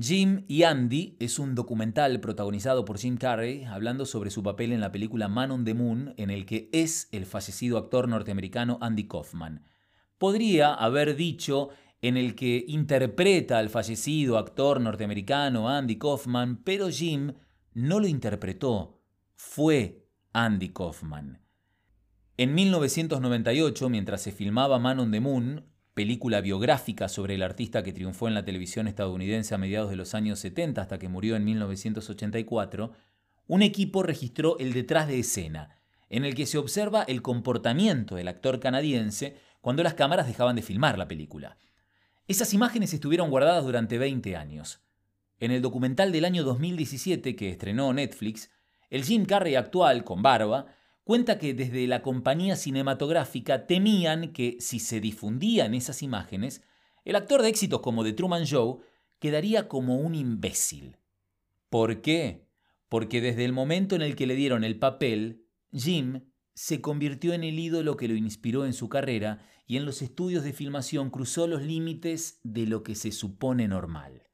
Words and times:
Jim 0.00 0.46
y 0.48 0.62
Andy 0.62 1.18
es 1.20 1.38
un 1.38 1.54
documental 1.54 2.18
protagonizado 2.20 2.86
por 2.86 2.96
Jim 2.96 3.18
Carrey 3.18 3.64
hablando 3.64 4.06
sobre 4.06 4.30
su 4.30 4.42
papel 4.42 4.72
en 4.72 4.80
la 4.80 4.90
película 4.90 5.28
Man 5.28 5.50
on 5.50 5.66
the 5.66 5.74
Moon 5.74 6.14
en 6.16 6.30
el 6.30 6.46
que 6.46 6.70
es 6.72 7.10
el 7.12 7.26
fallecido 7.26 7.76
actor 7.76 8.08
norteamericano 8.08 8.78
Andy 8.80 9.06
Kaufman. 9.06 9.66
Podría 10.16 10.72
haber 10.72 11.14
dicho 11.14 11.68
en 12.00 12.16
el 12.16 12.34
que 12.34 12.64
interpreta 12.68 13.58
al 13.58 13.68
fallecido 13.68 14.38
actor 14.38 14.80
norteamericano 14.80 15.68
Andy 15.68 15.98
Kaufman, 15.98 16.62
pero 16.64 16.88
Jim 16.88 17.34
no 17.74 18.00
lo 18.00 18.06
interpretó, 18.06 19.02
fue 19.34 20.08
Andy 20.32 20.70
Kaufman. 20.70 21.42
En 22.38 22.54
1998, 22.54 23.90
mientras 23.90 24.22
se 24.22 24.32
filmaba 24.32 24.78
Man 24.78 25.00
on 25.00 25.10
the 25.10 25.20
Moon, 25.20 25.66
película 25.94 26.40
biográfica 26.40 27.08
sobre 27.08 27.34
el 27.34 27.42
artista 27.42 27.82
que 27.82 27.92
triunfó 27.92 28.28
en 28.28 28.34
la 28.34 28.44
televisión 28.44 28.88
estadounidense 28.88 29.54
a 29.54 29.58
mediados 29.58 29.90
de 29.90 29.96
los 29.96 30.14
años 30.14 30.38
70 30.38 30.80
hasta 30.80 30.98
que 30.98 31.08
murió 31.08 31.36
en 31.36 31.44
1984, 31.44 32.92
un 33.46 33.62
equipo 33.62 34.02
registró 34.02 34.58
el 34.58 34.72
detrás 34.72 35.08
de 35.08 35.18
escena, 35.18 35.80
en 36.08 36.24
el 36.24 36.34
que 36.34 36.46
se 36.46 36.58
observa 36.58 37.02
el 37.02 37.22
comportamiento 37.22 38.14
del 38.14 38.28
actor 38.28 38.60
canadiense 38.60 39.36
cuando 39.60 39.82
las 39.82 39.94
cámaras 39.94 40.26
dejaban 40.26 40.56
de 40.56 40.62
filmar 40.62 40.98
la 40.98 41.08
película. 41.08 41.56
Esas 42.28 42.54
imágenes 42.54 42.94
estuvieron 42.94 43.30
guardadas 43.30 43.64
durante 43.64 43.98
20 43.98 44.36
años. 44.36 44.80
En 45.38 45.50
el 45.50 45.60
documental 45.60 46.12
del 46.12 46.24
año 46.24 46.44
2017 46.44 47.36
que 47.36 47.50
estrenó 47.50 47.92
Netflix, 47.92 48.50
el 48.90 49.04
Jim 49.04 49.24
Carrey 49.24 49.56
actual, 49.56 50.04
con 50.04 50.22
barba, 50.22 50.66
cuenta 51.04 51.38
que 51.38 51.54
desde 51.54 51.86
la 51.86 52.02
compañía 52.02 52.56
cinematográfica 52.56 53.66
temían 53.66 54.32
que 54.32 54.56
si 54.60 54.78
se 54.78 55.00
difundían 55.00 55.74
esas 55.74 56.02
imágenes, 56.02 56.62
el 57.04 57.16
actor 57.16 57.42
de 57.42 57.48
éxitos 57.48 57.80
como 57.80 58.04
The 58.04 58.12
Truman 58.12 58.44
Show 58.44 58.82
quedaría 59.18 59.68
como 59.68 59.96
un 59.96 60.14
imbécil. 60.14 60.96
¿Por 61.70 62.02
qué? 62.02 62.46
Porque 62.88 63.20
desde 63.20 63.44
el 63.44 63.52
momento 63.52 63.94
en 63.94 64.02
el 64.02 64.16
que 64.16 64.26
le 64.26 64.34
dieron 64.34 64.64
el 64.64 64.78
papel, 64.78 65.46
Jim 65.72 66.22
se 66.54 66.80
convirtió 66.80 67.32
en 67.32 67.44
el 67.44 67.58
ídolo 67.58 67.96
que 67.96 68.08
lo 68.08 68.14
inspiró 68.14 68.66
en 68.66 68.72
su 68.72 68.88
carrera 68.88 69.46
y 69.66 69.76
en 69.76 69.86
los 69.86 70.02
estudios 70.02 70.44
de 70.44 70.52
filmación 70.52 71.10
cruzó 71.10 71.46
los 71.46 71.62
límites 71.62 72.40
de 72.42 72.66
lo 72.66 72.82
que 72.82 72.94
se 72.94 73.10
supone 73.10 73.68
normal. 73.68 74.28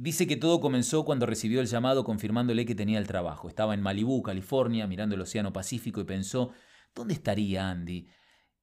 Dice 0.00 0.28
que 0.28 0.36
todo 0.36 0.60
comenzó 0.60 1.04
cuando 1.04 1.26
recibió 1.26 1.60
el 1.60 1.66
llamado 1.66 2.04
confirmándole 2.04 2.64
que 2.64 2.76
tenía 2.76 3.00
el 3.00 3.08
trabajo. 3.08 3.48
Estaba 3.48 3.74
en 3.74 3.82
Malibú, 3.82 4.22
California, 4.22 4.86
mirando 4.86 5.16
el 5.16 5.22
Océano 5.22 5.52
Pacífico 5.52 6.00
y 6.00 6.04
pensó, 6.04 6.52
¿dónde 6.94 7.14
estaría 7.14 7.68
Andy? 7.68 8.06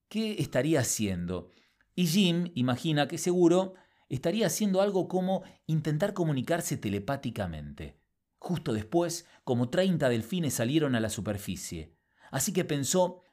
¿Qué 0.08 0.38
estaría 0.40 0.80
haciendo? 0.80 1.52
Y 1.94 2.08
Jim 2.08 2.54
imagina 2.56 3.10
que 3.10 3.18
seguro 3.18 3.74
estaría 4.08 4.48
haciendo 4.48 4.80
algo 4.80 5.10
como 5.10 5.44
intentar 5.68 6.14
comunicarse 6.14 6.78
telepáticamente. 6.78 8.00
Justo 8.40 8.72
después, 8.72 9.28
como 9.44 9.68
30 9.70 10.08
delfines 10.08 10.54
salieron 10.54 10.96
a 10.96 11.02
la 11.02 11.10
superficie. 11.10 11.98
Así 12.32 12.54
que 12.54 12.64
pensó, 12.64 13.24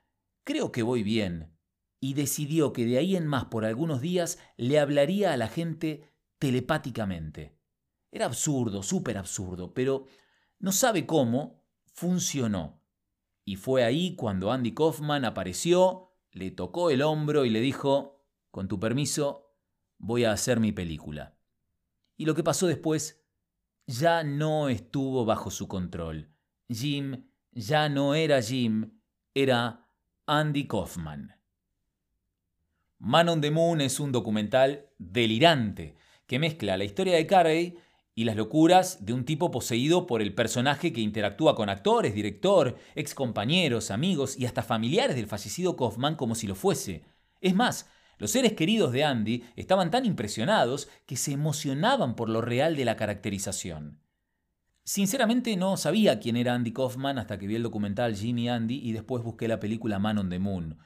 creo 0.42 0.72
que 0.72 0.82
voy 0.82 1.04
bien. 1.04 1.56
Y 2.00 2.14
decidió 2.14 2.72
que 2.72 2.84
de 2.84 2.98
ahí 2.98 3.14
en 3.14 3.28
más 3.28 3.44
por 3.44 3.64
algunos 3.64 4.00
días 4.00 4.40
le 4.56 4.80
hablaría 4.80 5.32
a 5.32 5.36
la 5.36 5.46
gente 5.46 6.10
telepáticamente. 6.40 7.61
Era 8.12 8.26
absurdo, 8.26 8.82
súper 8.82 9.16
absurdo, 9.16 9.72
pero 9.72 10.06
no 10.58 10.70
sabe 10.70 11.06
cómo 11.06 11.64
funcionó. 11.86 12.80
Y 13.44 13.56
fue 13.56 13.84
ahí 13.84 14.14
cuando 14.14 14.52
Andy 14.52 14.74
Kaufman 14.74 15.24
apareció, 15.24 16.12
le 16.30 16.50
tocó 16.50 16.90
el 16.90 17.02
hombro 17.02 17.46
y 17.46 17.50
le 17.50 17.60
dijo, 17.60 18.22
con 18.50 18.68
tu 18.68 18.78
permiso, 18.78 19.56
voy 19.98 20.24
a 20.24 20.32
hacer 20.32 20.60
mi 20.60 20.72
película. 20.72 21.36
Y 22.16 22.26
lo 22.26 22.34
que 22.34 22.44
pasó 22.44 22.66
después 22.66 23.24
ya 23.86 24.22
no 24.22 24.68
estuvo 24.68 25.24
bajo 25.24 25.50
su 25.50 25.66
control. 25.66 26.30
Jim 26.68 27.24
ya 27.50 27.88
no 27.88 28.14
era 28.14 28.42
Jim, 28.42 29.00
era 29.34 29.88
Andy 30.26 30.66
Kaufman. 30.66 31.34
Man 32.98 33.28
on 33.30 33.40
the 33.40 33.50
Moon 33.50 33.80
es 33.80 33.98
un 33.98 34.12
documental 34.12 34.90
delirante 34.98 35.96
que 36.26 36.38
mezcla 36.38 36.76
la 36.76 36.84
historia 36.84 37.16
de 37.16 37.26
Carey 37.26 37.78
y 38.14 38.24
las 38.24 38.36
locuras 38.36 39.04
de 39.04 39.12
un 39.12 39.24
tipo 39.24 39.50
poseído 39.50 40.06
por 40.06 40.20
el 40.20 40.34
personaje 40.34 40.92
que 40.92 41.00
interactúa 41.00 41.54
con 41.54 41.68
actores, 41.68 42.14
director, 42.14 42.76
ex 42.94 43.14
compañeros, 43.14 43.90
amigos 43.90 44.38
y 44.38 44.46
hasta 44.46 44.62
familiares 44.62 45.16
del 45.16 45.26
fallecido 45.26 45.76
Kaufman 45.76 46.16
como 46.16 46.34
si 46.34 46.46
lo 46.46 46.54
fuese. 46.54 47.04
Es 47.40 47.54
más, 47.54 47.88
los 48.18 48.30
seres 48.30 48.52
queridos 48.52 48.92
de 48.92 49.04
Andy 49.04 49.44
estaban 49.56 49.90
tan 49.90 50.04
impresionados 50.04 50.88
que 51.06 51.16
se 51.16 51.32
emocionaban 51.32 52.14
por 52.14 52.28
lo 52.28 52.40
real 52.40 52.76
de 52.76 52.84
la 52.84 52.96
caracterización. 52.96 54.00
Sinceramente 54.84 55.56
no 55.56 55.76
sabía 55.76 56.18
quién 56.18 56.36
era 56.36 56.54
Andy 56.54 56.72
Kaufman 56.72 57.18
hasta 57.18 57.38
que 57.38 57.46
vi 57.46 57.54
el 57.54 57.62
documental 57.62 58.16
Jimmy 58.16 58.48
Andy 58.48 58.80
y 58.82 58.92
después 58.92 59.22
busqué 59.22 59.48
la 59.48 59.60
película 59.60 59.98
Man 59.98 60.18
on 60.18 60.28
the 60.28 60.38
Moon. 60.38 60.78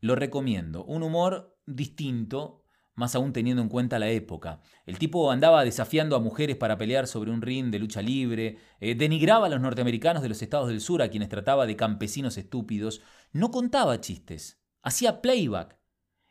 Lo 0.00 0.16
recomiendo, 0.16 0.84
un 0.84 1.02
humor 1.02 1.56
distinto, 1.66 2.63
más 2.94 3.14
aún 3.14 3.32
teniendo 3.32 3.62
en 3.62 3.68
cuenta 3.68 3.98
la 3.98 4.08
época. 4.08 4.60
El 4.86 4.98
tipo 4.98 5.30
andaba 5.30 5.64
desafiando 5.64 6.16
a 6.16 6.20
mujeres 6.20 6.56
para 6.56 6.78
pelear 6.78 7.06
sobre 7.06 7.30
un 7.30 7.42
ring 7.42 7.70
de 7.70 7.78
lucha 7.78 8.02
libre, 8.02 8.58
eh, 8.80 8.94
denigraba 8.94 9.46
a 9.46 9.48
los 9.50 9.60
norteamericanos 9.60 10.22
de 10.22 10.28
los 10.28 10.40
estados 10.42 10.68
del 10.68 10.80
sur 10.80 11.02
a 11.02 11.08
quienes 11.08 11.28
trataba 11.28 11.66
de 11.66 11.76
campesinos 11.76 12.36
estúpidos, 12.36 13.02
no 13.32 13.50
contaba 13.50 14.00
chistes, 14.00 14.60
hacía 14.82 15.20
playback, 15.20 15.78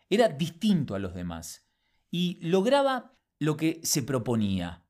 era 0.09 0.29
distinto 0.29 0.95
a 0.95 0.99
los 0.99 1.13
demás 1.13 1.67
y 2.11 2.39
lograba 2.41 3.17
lo 3.39 3.57
que 3.57 3.81
se 3.83 4.03
proponía. 4.03 4.85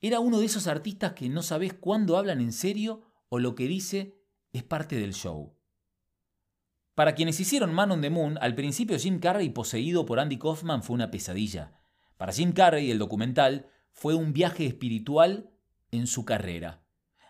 Era 0.00 0.18
uno 0.18 0.40
de 0.40 0.46
esos 0.46 0.66
artistas 0.66 1.12
que 1.12 1.28
no 1.28 1.42
sabes 1.42 1.74
cuándo 1.74 2.16
hablan 2.16 2.40
en 2.40 2.52
serio 2.52 3.02
o 3.28 3.38
lo 3.38 3.54
que 3.54 3.68
dice 3.68 4.18
es 4.52 4.64
parte 4.64 4.96
del 4.96 5.14
show. 5.14 5.56
Para 6.94 7.14
quienes 7.14 7.40
hicieron 7.40 7.72
Man 7.72 7.90
on 7.90 8.02
the 8.02 8.10
Moon, 8.10 8.38
al 8.42 8.54
principio 8.54 8.98
Jim 8.98 9.18
Carrey 9.18 9.48
poseído 9.48 10.04
por 10.04 10.20
Andy 10.20 10.38
Kaufman 10.38 10.82
fue 10.82 10.94
una 10.94 11.10
pesadilla. 11.10 11.72
Para 12.18 12.32
Jim 12.32 12.52
Carrey, 12.52 12.90
el 12.90 12.98
documental 12.98 13.66
fue 13.92 14.14
un 14.14 14.32
viaje 14.32 14.66
espiritual 14.66 15.50
en 15.90 16.06
su 16.06 16.24
carrera. 16.24 16.82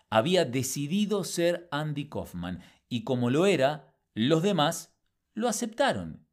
Había 0.09 0.45
decidido 0.45 1.23
ser 1.23 1.67
Andy 1.71 2.09
Kaufman 2.09 2.61
y 2.89 3.03
como 3.03 3.29
lo 3.29 3.45
era, 3.45 3.95
los 4.13 4.43
demás 4.43 4.93
lo 5.33 5.47
aceptaron. 5.47 6.27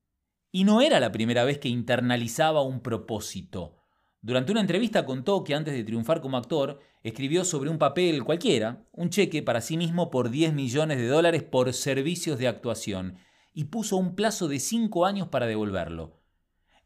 Y 0.51 0.65
no 0.65 0.81
era 0.81 0.99
la 0.99 1.13
primera 1.13 1.45
vez 1.45 1.59
que 1.59 1.69
internalizaba 1.69 2.63
un 2.63 2.81
propósito. 2.81 3.80
Durante 4.23 4.53
una 4.53 4.61
entrevista 4.61 5.07
contó 5.07 5.45
que 5.45 5.55
antes 5.55 5.73
de 5.73 5.83
triunfar 5.85 6.21
como 6.21 6.37
actor, 6.37 6.81
escribió 7.03 7.45
sobre 7.45 7.71
un 7.71 7.79
papel 7.79 8.23
cualquiera 8.23 8.85
un 8.93 9.09
cheque 9.09 9.43
para 9.43 9.63
sí 9.63 9.79
mismo 9.79 10.11
por 10.11 10.29
10 10.29 10.53
millones 10.53 10.99
de 10.99 11.07
dólares 11.07 11.43
por 11.43 11.73
servicios 11.73 12.39
de 12.39 12.47
actuación 12.47 13.17
y 13.55 13.65
puso 13.65 13.97
un 13.97 14.15
plazo 14.15 14.47
de 14.49 14.61
5 14.61 15.07
años 15.07 15.29
para 15.29 15.47
devolverlo. 15.47 16.21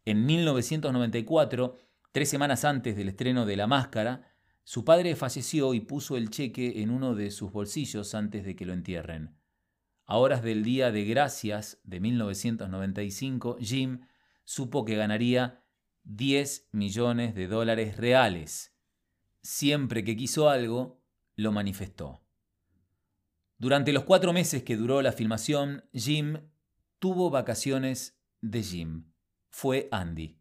En 0.04 0.26
1994, 0.26 1.76
tres 2.12 2.28
semanas 2.28 2.64
antes 2.64 2.94
del 2.94 3.08
estreno 3.08 3.46
de 3.46 3.56
La 3.56 3.66
Máscara, 3.66 4.30
su 4.62 4.84
padre 4.84 5.16
falleció 5.16 5.74
y 5.74 5.80
puso 5.80 6.16
el 6.16 6.30
cheque 6.30 6.82
en 6.82 6.90
uno 6.90 7.14
de 7.14 7.30
sus 7.30 7.50
bolsillos 7.50 8.14
antes 8.14 8.44
de 8.44 8.54
que 8.54 8.64
lo 8.64 8.72
entierren. 8.72 9.36
A 10.06 10.18
horas 10.18 10.42
del 10.42 10.62
Día 10.62 10.92
de 10.92 11.04
Gracias 11.04 11.80
de 11.82 11.98
1995, 11.98 13.56
Jim 13.60 14.02
supo 14.44 14.84
que 14.84 14.96
ganaría 14.96 15.63
10 16.04 16.68
millones 16.72 17.34
de 17.34 17.48
dólares 17.48 17.96
reales. 17.96 18.74
Siempre 19.42 20.04
que 20.04 20.16
quiso 20.16 20.48
algo, 20.48 21.02
lo 21.36 21.52
manifestó. 21.52 22.22
Durante 23.58 23.92
los 23.92 24.04
cuatro 24.04 24.32
meses 24.32 24.62
que 24.62 24.76
duró 24.76 25.00
la 25.02 25.12
filmación, 25.12 25.84
Jim 25.92 26.38
tuvo 26.98 27.30
vacaciones 27.30 28.18
de 28.40 28.62
Jim. 28.62 29.12
Fue 29.48 29.88
Andy. 29.90 30.38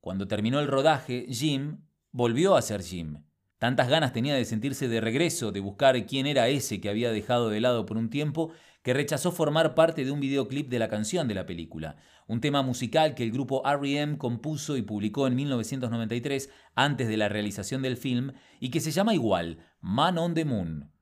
Cuando 0.00 0.26
terminó 0.26 0.60
el 0.60 0.66
rodaje, 0.66 1.26
Jim 1.28 1.84
volvió 2.10 2.56
a 2.56 2.62
ser 2.62 2.82
Jim. 2.82 3.24
Tantas 3.58 3.88
ganas 3.88 4.12
tenía 4.12 4.34
de 4.34 4.44
sentirse 4.44 4.86
de 4.88 5.00
regreso, 5.00 5.50
de 5.50 5.60
buscar 5.60 6.06
quién 6.06 6.26
era 6.26 6.48
ese 6.48 6.80
que 6.80 6.88
había 6.88 7.10
dejado 7.10 7.50
de 7.50 7.60
lado 7.60 7.86
por 7.86 7.96
un 7.96 8.08
tiempo, 8.08 8.52
que 8.82 8.94
rechazó 8.94 9.32
formar 9.32 9.74
parte 9.74 10.04
de 10.04 10.12
un 10.12 10.20
videoclip 10.20 10.68
de 10.68 10.78
la 10.78 10.88
canción 10.88 11.26
de 11.26 11.34
la 11.34 11.44
película, 11.44 11.96
un 12.28 12.40
tema 12.40 12.62
musical 12.62 13.14
que 13.14 13.24
el 13.24 13.32
grupo 13.32 13.62
REM 13.64 14.16
compuso 14.16 14.76
y 14.76 14.82
publicó 14.82 15.26
en 15.26 15.34
1993 15.34 16.50
antes 16.76 17.08
de 17.08 17.16
la 17.16 17.28
realización 17.28 17.82
del 17.82 17.96
film 17.96 18.32
y 18.60 18.70
que 18.70 18.80
se 18.80 18.92
llama 18.92 19.12
igual, 19.12 19.58
Man 19.80 20.18
on 20.18 20.34
the 20.34 20.44
Moon. 20.44 20.92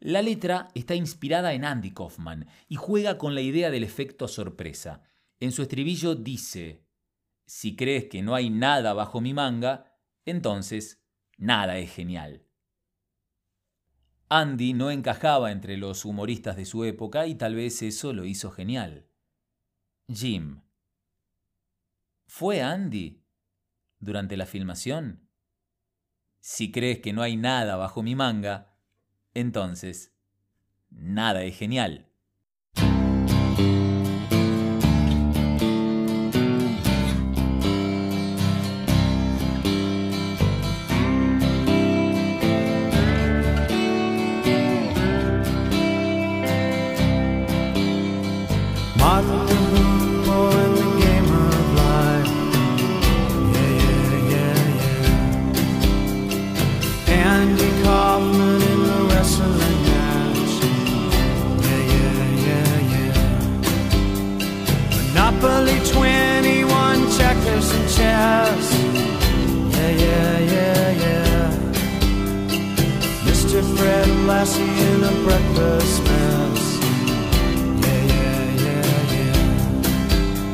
La 0.00 0.22
letra 0.22 0.68
está 0.74 0.94
inspirada 0.94 1.52
en 1.52 1.64
Andy 1.64 1.92
Kaufman 1.92 2.48
y 2.68 2.76
juega 2.76 3.18
con 3.18 3.34
la 3.34 3.42
idea 3.42 3.70
del 3.70 3.84
efecto 3.84 4.26
sorpresa. 4.26 5.02
En 5.40 5.52
su 5.52 5.62
estribillo 5.62 6.14
dice, 6.14 6.86
si 7.46 7.76
crees 7.76 8.06
que 8.06 8.22
no 8.22 8.34
hay 8.34 8.48
nada 8.48 8.94
bajo 8.94 9.20
mi 9.20 9.34
manga, 9.34 9.94
entonces 10.24 11.01
nada 11.42 11.78
es 11.78 11.92
genial. 11.92 12.46
Andy 14.28 14.74
no 14.74 14.90
encajaba 14.90 15.50
entre 15.50 15.76
los 15.76 16.04
humoristas 16.04 16.56
de 16.56 16.64
su 16.64 16.84
época 16.84 17.26
y 17.26 17.34
tal 17.34 17.56
vez 17.56 17.82
eso 17.82 18.12
lo 18.12 18.24
hizo 18.24 18.52
genial. 18.52 19.08
Jim. 20.08 20.62
¿Fue 22.26 22.62
Andy 22.62 23.24
durante 23.98 24.36
la 24.36 24.46
filmación? 24.46 25.28
Si 26.38 26.70
crees 26.70 27.00
que 27.00 27.12
no 27.12 27.22
hay 27.22 27.36
nada 27.36 27.76
bajo 27.76 28.04
mi 28.04 28.14
manga, 28.14 28.78
entonces, 29.34 30.16
nada 30.90 31.42
es 31.42 31.58
genial. 31.58 32.11
lassie 74.26 74.62
in 74.62 75.04
a 75.04 75.12
breakfast 75.24 76.02
mess. 76.04 76.78
Yeah, 77.84 78.02
yeah, 78.14 78.44
yeah, 78.64 79.14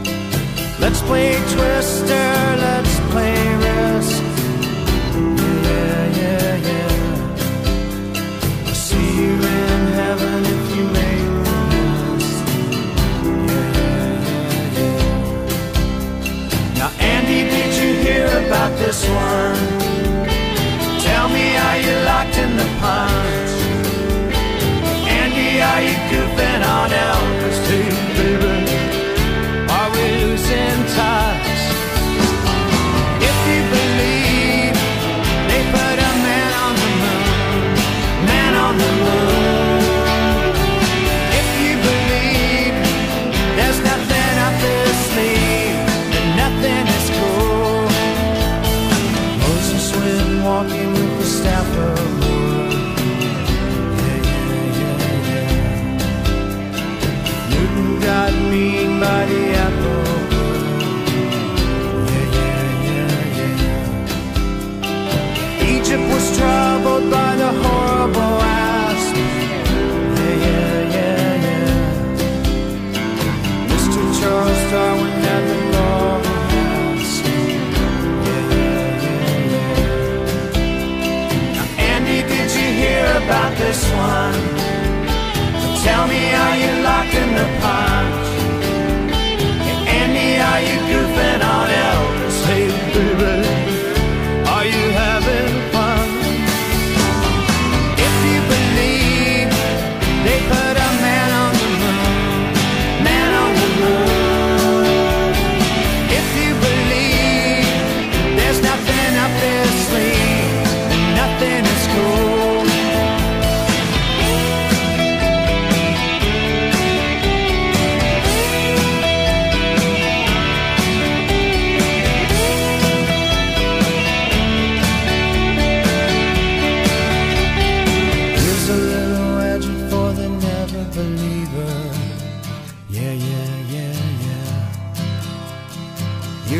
yeah. 0.05 0.79
Let's 0.81 1.00
play 1.03 1.37
Twister. 1.53 2.38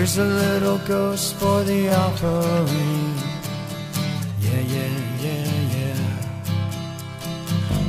Here's 0.09 0.17
a 0.17 0.25
little 0.25 0.79
ghost 0.89 1.35
for 1.35 1.63
the 1.65 1.95
offering. 1.95 3.15
Yeah, 4.41 4.61
yeah, 4.61 4.89
yeah, 5.21 5.51
yeah. 5.77 5.97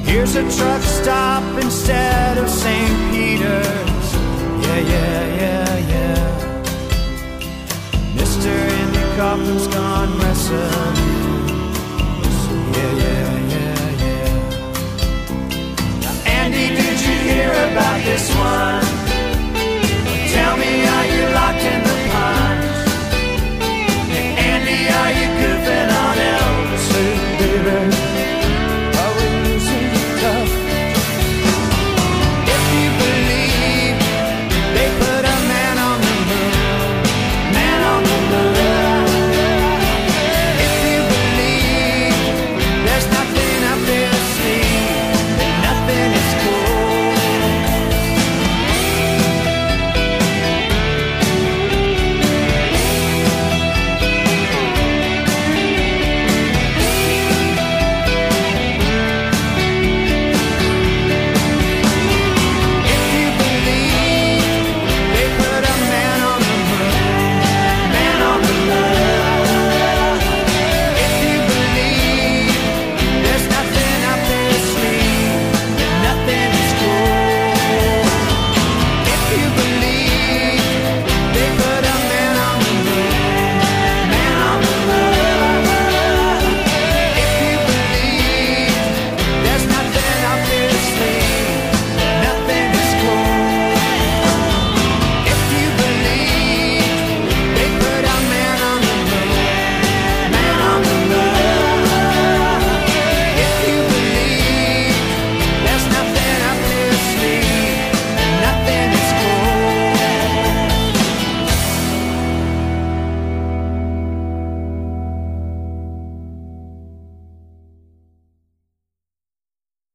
Here's 0.04 0.36
a 0.36 0.42
truck 0.58 0.82
stop 0.82 1.64
instead 1.64 2.38
of 2.38 2.50
St. 2.50 3.14
Peter's. 3.14 3.89